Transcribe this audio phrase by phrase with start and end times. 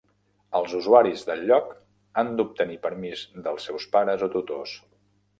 [0.59, 1.67] Els usuaris del lloc
[2.21, 4.73] han d'obtenir permís dels seus pares o tutors.